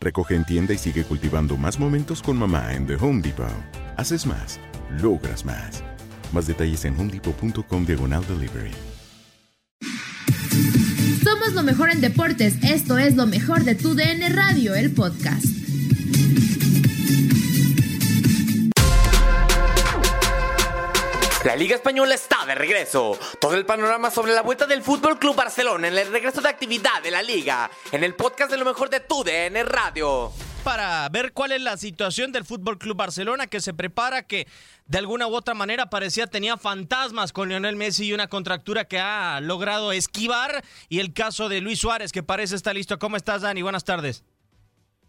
[0.00, 3.48] Recoge en tienda y sigue cultivando más momentos con mamá en The Home Depot.
[3.96, 4.60] Haces más,
[5.02, 5.82] logras más.
[6.32, 8.72] Más detalles en homedepot.com diagonal delivery.
[11.24, 12.54] Somos lo mejor en deportes.
[12.62, 15.44] Esto es lo mejor de tu DN Radio, el podcast.
[21.44, 23.16] La Liga Española está de regreso.
[23.40, 27.00] Todo el panorama sobre la vuelta del Fútbol Club Barcelona en el regreso de actividad
[27.00, 30.32] de la Liga en el podcast de lo mejor de tu DN Radio.
[30.64, 34.48] Para ver cuál es la situación del Fútbol Club Barcelona que se prepara, que
[34.86, 38.98] de alguna u otra manera parecía tenía fantasmas con Lionel Messi y una contractura que
[38.98, 40.64] ha logrado esquivar.
[40.88, 42.98] Y el caso de Luis Suárez, que parece estar listo.
[42.98, 43.62] ¿Cómo estás, Dani?
[43.62, 44.24] Buenas tardes.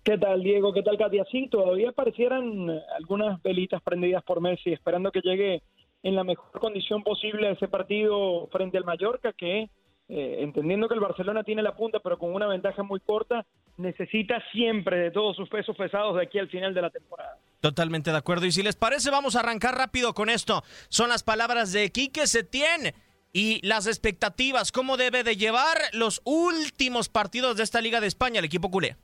[0.04, 0.74] ¿Qué tal, Diego?
[0.74, 1.26] ¿Qué tal, Katia?
[1.32, 5.64] Sí, todavía parecieran algunas velitas prendidas por Messi, esperando que llegue
[6.04, 9.70] en la mejor condición posible a ese partido frente al Mallorca, que
[10.12, 13.46] eh, entendiendo que el Barcelona tiene la punta, pero con una ventaja muy corta,
[13.78, 17.38] necesita siempre de todos sus pesos pesados de aquí al final de la temporada.
[17.60, 18.46] Totalmente de acuerdo.
[18.46, 20.64] Y si les parece, vamos a arrancar rápido con esto.
[20.88, 22.94] Son las palabras de Quique Setién
[23.34, 24.72] y las expectativas.
[24.72, 28.96] ¿Cómo debe de llevar los últimos partidos de esta Liga de España el equipo culé?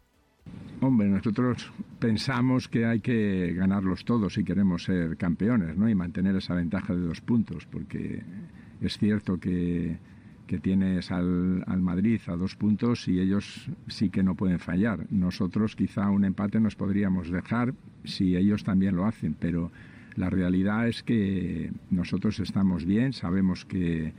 [0.81, 1.71] Hombre, nosotros
[2.05, 5.89] pensamos que hay que ganarlos todos si queremos ser campeones, ¿no?
[5.89, 8.21] Y mantener esa ventaja de dos puntos, porque
[8.79, 9.97] es cierto que,
[10.45, 15.07] que tienes al, al, Madrid a dos puntos y ellos sí que no pueden fallar.
[15.09, 17.73] Nosotros quizá un empate nos podríamos dejar
[18.03, 19.71] si ellos también lo hacen, pero
[20.15, 24.13] la realidad es que nosotros estamos bien, sabemos que,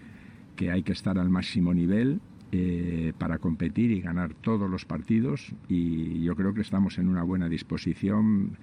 [0.57, 2.21] que hay que estar al máximo nivel
[2.53, 7.23] eh, para competir y ganar todos los partidos y yo creo que estamos en una
[7.23, 8.57] buena disposición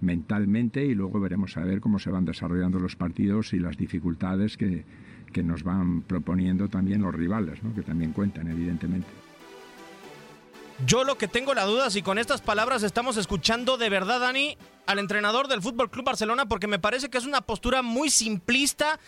[0.00, 4.56] mentalmente y luego veremos a ver cómo se van desarrollando los partidos y las dificultades
[4.56, 4.84] que,
[5.32, 7.74] que nos van proponiendo también los rivales, ¿no?
[7.74, 9.08] que también cuentan evidentemente.
[10.86, 14.56] Yo lo que tengo la duda si con estas palabras estamos escuchando de verdad, Dani,
[14.86, 18.98] al entrenador del Fútbol Club Barcelona, porque me parece que es una postura muy simplista.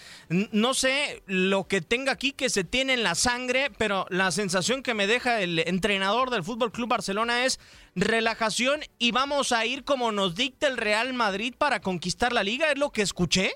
[0.52, 4.82] No sé lo que tenga aquí que se tiene en la sangre, pero la sensación
[4.82, 7.58] que me deja el entrenador del Fútbol Club Barcelona es
[7.96, 12.70] relajación y vamos a ir como nos dicta el Real Madrid para conquistar la liga.
[12.70, 13.52] ¿Es lo que escuché?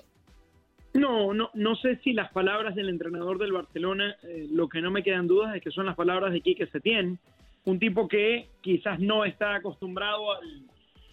[0.93, 4.89] No, no, no sé si las palabras del entrenador del Barcelona, eh, lo que no
[4.89, 7.19] me quedan dudas es que son las palabras de Quique Setién
[7.67, 10.31] un tipo que quizás no está acostumbrado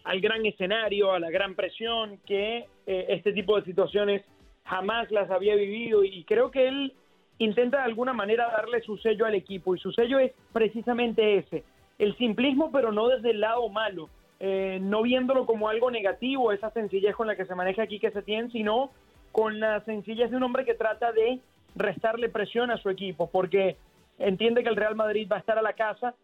[0.04, 4.22] al, gran escenario, a la gran presión, que eh, este tipo de situaciones
[4.62, 6.92] jamás las había vivido y creo que él
[7.38, 11.64] intenta de alguna manera darle su sello al equipo y su sello es precisamente ese,
[11.98, 14.08] el simplismo pero no desde el lado malo,
[14.38, 18.12] eh, no viéndolo como algo negativo, esa sencillez con la que se maneja aquí que
[18.12, 18.90] se tiene, sino
[19.32, 21.40] con la sencillez de un hombre que trata de
[21.74, 23.76] restarle presión a su equipo, porque
[24.20, 26.14] entiende que el Real Madrid va a estar a la casa,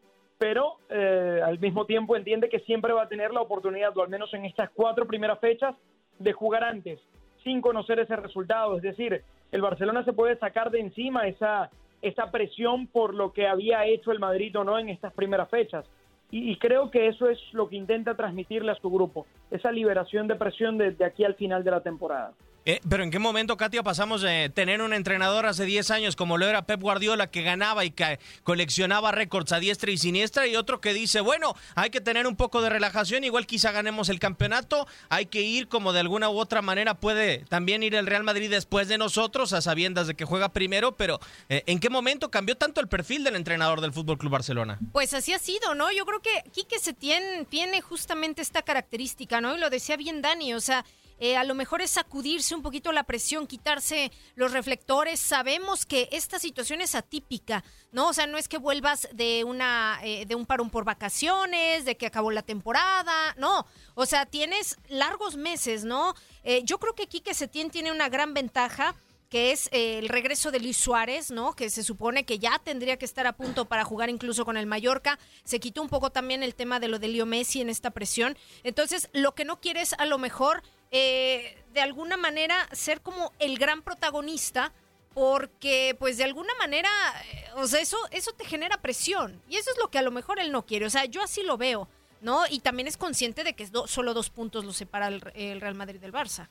[0.41, 4.09] pero eh, al mismo tiempo entiende que siempre va a tener la oportunidad, o al
[4.09, 5.77] menos en estas cuatro primeras fechas,
[6.19, 6.99] de jugar antes,
[7.45, 8.77] sin conocer ese resultado.
[8.77, 9.23] Es decir,
[9.53, 11.71] el Barcelona se puede sacar de encima esa
[12.03, 15.85] esa presión por lo que había hecho el Madrid o no en estas primeras fechas.
[16.33, 20.37] Y, creo que eso es lo que intenta transmitirle a su grupo, esa liberación de
[20.37, 22.35] presión desde aquí al final de la temporada.
[22.67, 26.37] Eh, pero ¿en qué momento, Katia, pasamos de tener un entrenador hace 10 años como
[26.37, 30.57] lo era Pep Guardiola, que ganaba y que coleccionaba récords a diestra y siniestra, y
[30.57, 34.19] otro que dice, bueno, hay que tener un poco de relajación, igual quizá ganemos el
[34.19, 38.25] campeonato, hay que ir como de alguna u otra manera puede también ir el Real
[38.25, 41.19] Madrid después de nosotros, a sabiendas de que juega primero, pero
[41.49, 44.79] eh, ¿en qué momento cambió tanto el perfil del entrenador del Fútbol Club Barcelona?
[44.93, 45.91] Pues así ha sido, ¿no?
[45.93, 49.57] Yo creo que Quique Setién tiene justamente esta característica, ¿no?
[49.57, 50.85] Y lo decía bien Dani, o sea,
[51.21, 55.21] eh, a lo mejor es sacudirse un poquito la presión, quitarse los reflectores.
[55.21, 57.63] Sabemos que esta situación es atípica,
[57.93, 58.09] ¿no?
[58.09, 61.97] O sea, no es que vuelvas de una eh, de un parón por vacaciones, de
[61.99, 63.67] que acabó la temporada, no.
[63.95, 66.15] O sea, tienes largos meses, ¿no?
[66.43, 68.95] Eh, yo creo que Quique Setién tiene una gran ventaja
[69.29, 71.55] que es el regreso de Luis Suárez, ¿no?
[71.55, 74.67] Que se supone que ya tendría que estar a punto para jugar incluso con el
[74.67, 75.21] Mallorca.
[75.45, 78.37] Se quitó un poco también el tema de lo de Leo Messi en esta presión.
[78.65, 83.33] Entonces, lo que no quiere es a lo mejor eh, de alguna manera ser como
[83.39, 84.73] el gran protagonista
[85.15, 86.89] porque pues de alguna manera,
[87.33, 90.11] eh, o sea, eso, eso te genera presión y eso es lo que a lo
[90.11, 91.89] mejor él no quiere, o sea, yo así lo veo,
[92.21, 92.43] ¿no?
[92.49, 96.13] Y también es consciente de que solo dos puntos lo separa el, Real Madrid del
[96.13, 96.49] Barça.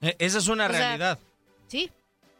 [0.00, 1.18] Eh, esa es una realidad.
[1.66, 1.90] sí.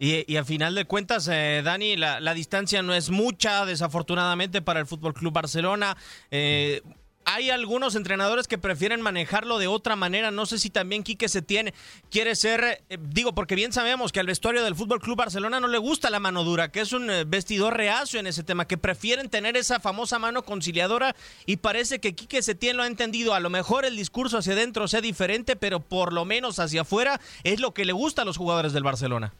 [0.00, 4.78] Y, y, a final de cuentas, Dani, la, la, distancia no es mucha, desafortunadamente, para
[4.78, 5.96] el Fútbol Club Barcelona.
[6.30, 6.82] Eh,
[7.30, 10.30] hay algunos entrenadores que prefieren manejarlo de otra manera.
[10.30, 11.72] No sé si también Quique Setién
[12.10, 15.68] quiere ser, eh, digo, porque bien sabemos que al vestuario del Fútbol Club Barcelona no
[15.68, 18.78] le gusta la mano dura, que es un eh, vestidor reacio en ese tema, que
[18.78, 21.14] prefieren tener esa famosa mano conciliadora
[21.44, 23.34] y parece que Quique Setién lo ha entendido.
[23.34, 27.20] A lo mejor el discurso hacia adentro sea diferente, pero por lo menos hacia afuera
[27.44, 29.34] es lo que le gusta a los jugadores del Barcelona.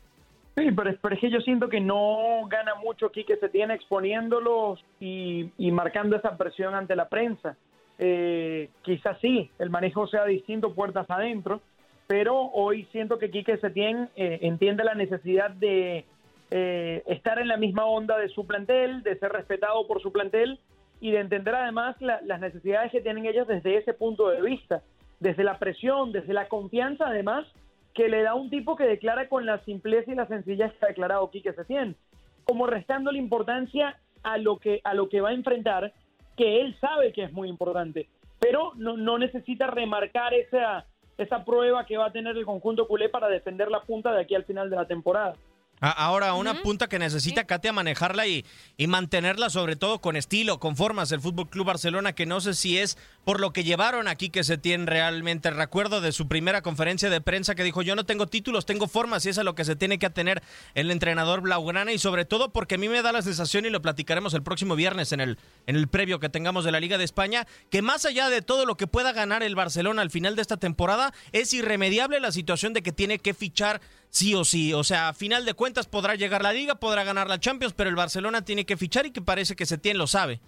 [0.58, 5.70] Sí, pero, es que yo siento que no gana mucho Quique Setién exponiéndolos y, y
[5.70, 7.56] marcando esa presión ante la prensa
[7.98, 11.60] eh, quizás sí, el manejo sea distinto puertas adentro,
[12.06, 16.04] pero hoy siento que Quique Setién eh, entiende la necesidad de
[16.50, 20.58] eh, estar en la misma onda de su plantel, de ser respetado por su plantel
[21.00, 24.82] y de entender además las necesidades que tienen ellos desde ese punto de vista,
[25.20, 27.46] desde la presión, desde la confianza además
[27.94, 30.88] que le da un tipo que declara con la simpleza y la sencillez que ha
[30.88, 31.96] declarado Quique Setién,
[32.44, 35.92] como restando la importancia a lo que a lo que va a enfrentar
[36.38, 38.08] que él sabe que es muy importante,
[38.38, 40.86] pero no, no necesita remarcar esa,
[41.18, 44.36] esa prueba que va a tener el conjunto culé para defender la punta de aquí
[44.36, 45.34] al final de la temporada.
[45.80, 48.44] Ahora, una punta que necesita Katia manejarla y,
[48.76, 52.54] y, mantenerla, sobre todo con estilo, con formas, el Fútbol Club Barcelona, que no sé
[52.54, 55.50] si es por lo que llevaron aquí que se tiene realmente.
[55.50, 59.24] Recuerdo de su primera conferencia de prensa que dijo: Yo no tengo títulos, tengo formas,
[59.26, 60.42] y eso es lo que se tiene que atener
[60.74, 63.82] el entrenador Blaugrana, y sobre todo porque a mí me da la sensación, y lo
[63.82, 67.04] platicaremos el próximo viernes en el, en el previo que tengamos de la Liga de
[67.04, 70.42] España, que más allá de todo lo que pueda ganar el Barcelona al final de
[70.42, 73.80] esta temporada, es irremediable la situación de que tiene que fichar
[74.10, 74.72] sí o sí.
[74.72, 77.90] O sea, a final de cuentas podrá llegar la liga, podrá ganar la Champions, pero
[77.90, 80.40] el Barcelona tiene que fichar y que parece que Setién lo sabe.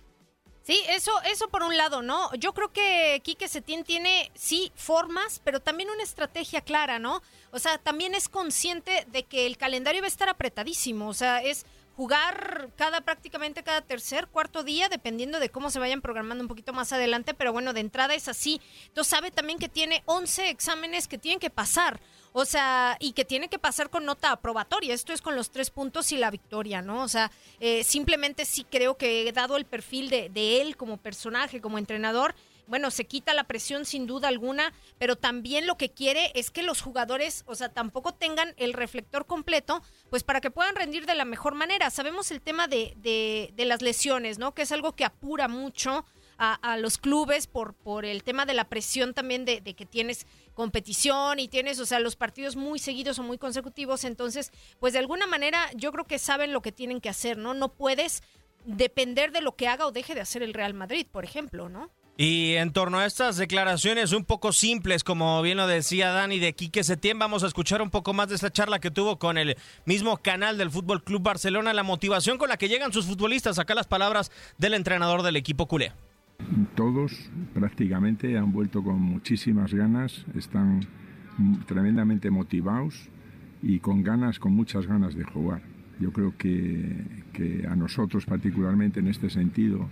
[0.62, 2.34] Sí, eso, eso por un lado, ¿no?
[2.36, 7.20] Yo creo que Quique Setién tiene, sí, formas, pero también una estrategia clara, ¿no?
[7.50, 11.42] O sea, también es consciente de que el calendario va a estar apretadísimo, o sea,
[11.42, 16.48] es jugar cada prácticamente cada tercer, cuarto día, dependiendo de cómo se vayan programando un
[16.48, 18.58] poquito más adelante, pero bueno, de entrada es así.
[18.86, 22.00] Entonces sabe también que tiene 11 exámenes que tienen que pasar,
[22.32, 24.94] o sea, y que tiene que pasar con nota aprobatoria.
[24.94, 27.02] Esto es con los tres puntos y la victoria, ¿no?
[27.02, 31.60] O sea, eh, simplemente sí creo que dado el perfil de, de él como personaje,
[31.60, 32.34] como entrenador,
[32.70, 36.62] bueno, se quita la presión sin duda alguna, pero también lo que quiere es que
[36.62, 41.16] los jugadores, o sea, tampoco tengan el reflector completo, pues para que puedan rendir de
[41.16, 41.90] la mejor manera.
[41.90, 44.54] Sabemos el tema de, de, las lesiones, ¿no?
[44.54, 46.04] Que es algo que apura mucho
[46.42, 51.38] a, los clubes por, por el tema de la presión también de, que tienes competición
[51.38, 54.04] y tienes, o sea, los partidos muy seguidos o muy consecutivos.
[54.04, 57.52] Entonces, pues de alguna manera yo creo que saben lo que tienen que hacer, ¿no?
[57.52, 58.22] No puedes
[58.64, 61.90] depender de lo que haga o deje de hacer el Real Madrid, por ejemplo, ¿no?
[62.16, 66.54] Y en torno a estas declaraciones un poco simples, como bien lo decía Dani de
[66.54, 69.56] Quique Setién, vamos a escuchar un poco más de esta charla que tuvo con el
[69.84, 73.58] mismo canal del Fútbol Club Barcelona, la motivación con la que llegan sus futbolistas.
[73.58, 75.92] Acá las palabras del entrenador del equipo culé.
[76.74, 80.80] Todos prácticamente han vuelto con muchísimas ganas, están
[81.66, 83.08] tremendamente motivados
[83.62, 85.62] y con ganas, con muchas ganas de jugar.
[85.98, 89.88] Yo creo que, a nosotros particularmente en este sentido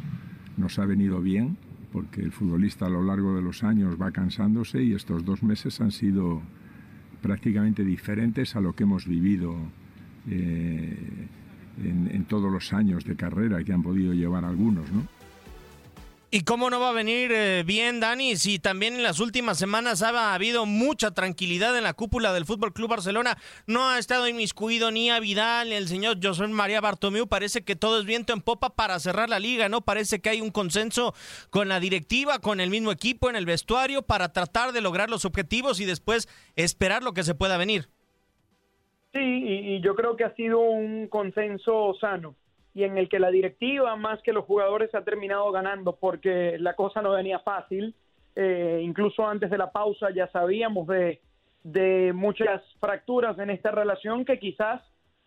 [0.56, 1.56] nos ha venido bien
[1.92, 5.80] porque el futbolista a lo largo de los años va cansándose y estos dos meses
[5.80, 6.42] han sido
[7.22, 9.56] prácticamente diferentes a lo que hemos vivido
[10.28, 11.26] eh,
[11.82, 15.17] en, en todos los años de carrera que han podido llevar algunos, ¿no?
[16.30, 20.02] ¿Y cómo no va a venir eh, bien, Dani, si también en las últimas semanas
[20.02, 23.38] ha habido mucha tranquilidad en la cúpula del Fútbol Club Barcelona?
[23.66, 27.28] No ha estado inmiscuido ni a Vidal ni el señor José María Bartomeu.
[27.28, 29.80] Parece que todo es viento en popa para cerrar la liga, ¿no?
[29.80, 31.14] Parece que hay un consenso
[31.48, 35.24] con la directiva, con el mismo equipo en el vestuario para tratar de lograr los
[35.24, 37.88] objetivos y después esperar lo que se pueda venir.
[39.14, 42.36] Sí, y yo creo que ha sido un consenso sano
[42.78, 46.74] y en el que la directiva más que los jugadores ha terminado ganando porque la
[46.74, 47.92] cosa no venía fácil.
[48.36, 51.20] Eh, incluso antes de la pausa ya sabíamos de,
[51.64, 54.80] de muchas fracturas en esta relación que quizás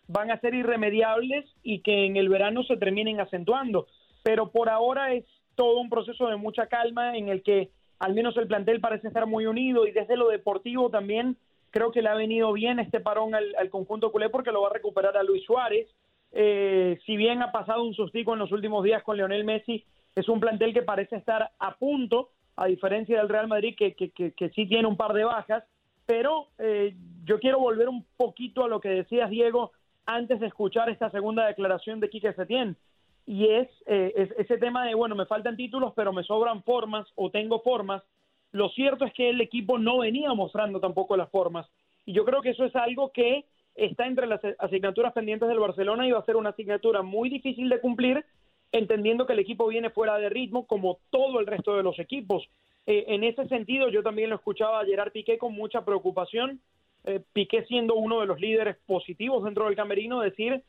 [0.08, 3.86] van a ser irremediables y que en el verano se terminen acentuando.
[4.22, 7.68] Pero por ahora es todo un proceso de mucha calma en el que
[7.98, 11.36] al menos el plantel parece estar muy unido y desde lo deportivo también
[11.70, 14.68] creo que le ha venido bien este parón al, al conjunto culé porque lo va
[14.68, 15.86] a recuperar a Luis Suárez,
[16.32, 19.84] eh, si bien ha pasado un sustico en los últimos días con Lionel Messi,
[20.14, 24.50] es un plantel que parece estar a punto, a diferencia del Real Madrid, que, que,
[24.54, 25.64] sí tiene un par de bajas.
[26.06, 29.72] Pero eh, yo quiero volver un poquito a lo que decías, Diego,
[30.04, 32.76] antes de escuchar esta segunda declaración de Quique Setién.
[33.24, 37.06] Y es, eh, es ese tema de, bueno, me faltan títulos, pero me sobran formas
[37.14, 38.02] o tengo formas.
[38.50, 41.66] Lo cierto es que el equipo no venía mostrando tampoco las formas.
[42.04, 46.06] Y yo creo que eso es algo que está entre las asignaturas pendientes del Barcelona
[46.06, 48.24] y va a ser una asignatura muy difícil de cumplir,
[48.70, 52.48] entendiendo que el equipo viene fuera de ritmo como todo el resto de los equipos.
[52.86, 56.60] Eh, en ese sentido, yo también lo escuchaba a Gerard Piqué con mucha preocupación.
[57.04, 60.62] Eh, Piqué siendo uno de los líderes positivos dentro del camerino, decir,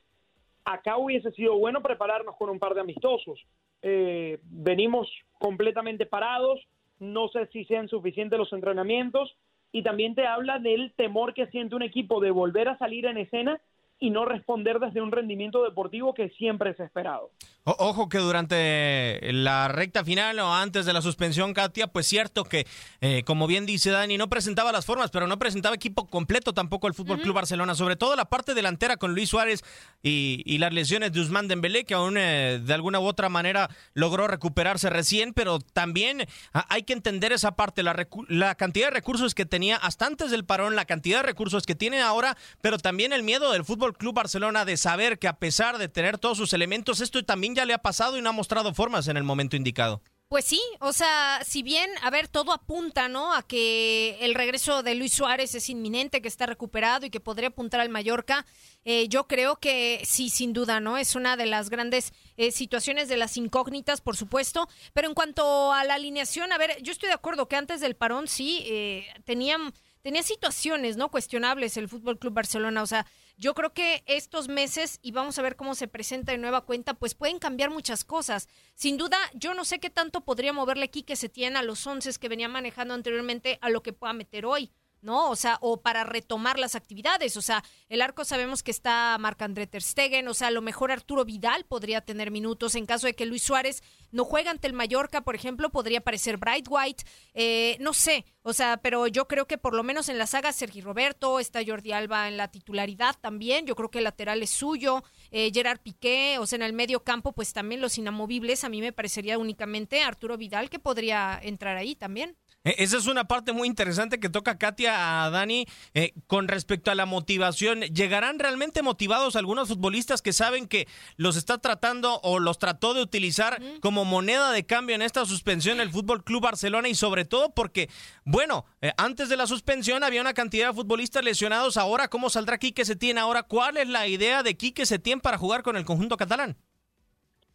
[0.66, 3.40] acá hubiese sido bueno prepararnos con un par de amistosos.
[3.82, 6.62] Eh, venimos completamente parados,
[7.00, 9.36] no sé si sean suficientes los entrenamientos,
[9.74, 13.18] y también te habla del temor que siente un equipo de volver a salir en
[13.18, 13.60] escena
[14.04, 17.32] y no responder desde un rendimiento deportivo que siempre es esperado.
[17.64, 22.68] ojo que durante la recta final o antes de la suspensión, Katia, pues cierto que,
[23.00, 26.88] eh, como bien dice Dani, no presentaba las formas, pero no presentaba equipo completo tampoco
[26.88, 29.64] el Fútbol Club Barcelona, sobre todo la parte delantera con Luis Suárez
[30.02, 34.28] y, las lesiones de Usman Dembélé, que aún eh, de alguna u otra manera logró
[34.28, 39.46] recuperarse recién, pero también hay que entender esa parte, la, la cantidad de recursos que
[39.46, 43.24] tenía hasta antes del parón, la cantidad de recursos que tiene ahora, pero también el
[43.24, 47.02] miedo del fútbol Club Barcelona de saber que a pesar de tener todos sus elementos,
[47.02, 50.02] esto también ya le ha pasado y no ha mostrado formas en el momento indicado.
[50.34, 53.36] Pues sí, o sea, si bien, a ver, todo apunta, ¿no?
[53.36, 57.50] A que el regreso de Luis Suárez es inminente, que está recuperado y que podría
[57.50, 58.44] apuntar al Mallorca,
[58.84, 60.98] eh, yo creo que sí, sin duda, ¿no?
[60.98, 64.68] Es una de las grandes eh, situaciones de las incógnitas, por supuesto.
[64.94, 67.96] Pero en cuanto a la alineación, a ver, yo estoy de acuerdo que antes del
[67.96, 69.72] parón sí eh, tenían
[70.02, 71.10] tenía situaciones, ¿no?
[71.10, 72.82] Cuestionables el Fútbol Club Barcelona.
[72.82, 76.38] O sea, yo creo que estos meses, y vamos a ver cómo se presenta de
[76.38, 78.48] nueva cuenta, pues pueden cambiar muchas cosas.
[78.76, 81.86] Sin duda, yo no sé qué tanto podría moverle aquí que se tiene a los
[81.88, 84.72] once que venía manejando anteriormente a lo que pueda meter hoy.
[85.04, 85.30] ¿No?
[85.30, 87.38] O sea, o para retomar las actividades.
[87.38, 90.92] O sea, el arco sabemos que está Marc-André Ter Stegen, o sea, a lo mejor
[90.92, 94.74] Arturo Vidal podría tener minutos en caso de que Luis Suárez no juegue ante el
[94.74, 99.48] Mallorca, por ejemplo, podría aparecer Bright White, eh, no sé, o sea, pero yo creo
[99.48, 103.16] que por lo menos en la saga Sergi Roberto, está Jordi Alba en la titularidad
[103.20, 106.74] también, yo creo que el lateral es suyo, eh, Gerard Piqué, o sea, en el
[106.74, 111.40] medio campo, pues también los inamovibles, a mí me parecería únicamente Arturo Vidal que podría
[111.42, 112.38] entrar ahí también.
[112.66, 116.92] E, esa es una parte muy interesante que toca Katia a Dani eh, con respecto
[116.92, 117.82] a la motivación.
[117.82, 120.88] ¿Llegarán realmente motivados algunos futbolistas que saben que
[121.18, 125.82] los está tratando o los trató de utilizar como moneda de cambio en esta suspensión
[125.82, 127.90] el Fútbol Club Barcelona y sobre todo porque,
[128.24, 131.76] bueno, eh, antes de la suspensión había una cantidad de futbolistas lesionados.
[131.76, 133.18] Ahora, ¿cómo saldrá Quique Setién?
[133.18, 136.56] Ahora, ¿cuál es la idea de Quique Setién para jugar con el conjunto catalán?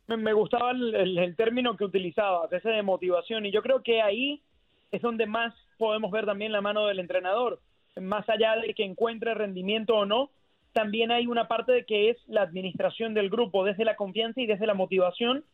[0.09, 4.43] Me, gustaba el, el término que utilizaba, ese de motivación, y yo creo que ahí
[4.91, 7.61] es donde más podemos ver también la mano del entrenador.
[8.01, 10.31] Más allá de que encuentre rendimiento o no,
[10.73, 14.47] también hay una parte de que es la administración del grupo, desde la confianza y
[14.47, 15.45] desde la motivación,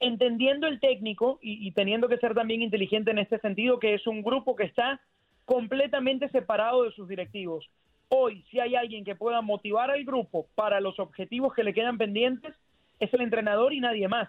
[0.00, 4.22] entendiendo el técnico y teniendo que ser también inteligente en este sentido, que es un
[4.22, 5.00] grupo que está
[5.44, 7.68] completamente separado de sus directivos.
[8.12, 11.96] Hoy, si hay alguien que pueda motivar al grupo para los objetivos que le quedan
[11.96, 12.52] pendientes,
[12.98, 14.28] es el entrenador y nadie más.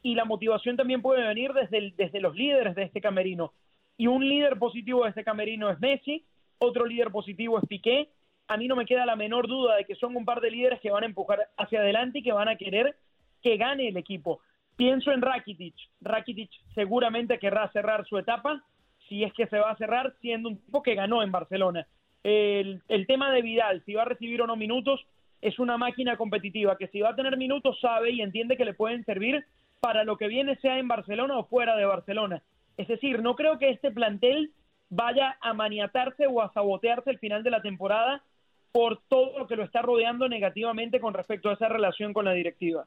[0.00, 3.52] Y la motivación también puede venir desde, desde los líderes de este camerino.
[3.96, 6.24] Y un líder positivo de este camerino es Messi,
[6.58, 8.10] otro líder positivo es Piqué.
[8.46, 10.80] A mí no me queda la menor duda de que son un par de líderes
[10.80, 12.96] que van a empujar hacia adelante y que van a querer
[13.42, 14.40] que gane el equipo.
[14.76, 15.74] Pienso en Rakitic.
[16.00, 18.62] Rakitic seguramente querrá cerrar su etapa,
[19.08, 21.88] si es que se va a cerrar, siendo un tipo que ganó en Barcelona.
[22.22, 25.00] El, el tema de Vidal, si va a recibir o no minutos,
[25.40, 28.74] es una máquina competitiva que si va a tener minutos sabe y entiende que le
[28.74, 29.44] pueden servir
[29.80, 32.42] para lo que viene sea en Barcelona o fuera de Barcelona.
[32.76, 34.52] Es decir, no creo que este plantel
[34.90, 38.22] vaya a maniatarse o a sabotearse el final de la temporada
[38.72, 42.32] por todo lo que lo está rodeando negativamente con respecto a esa relación con la
[42.32, 42.86] directiva.